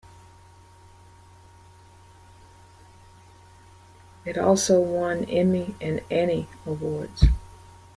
[4.25, 7.25] It also won Emmy and Annie awards.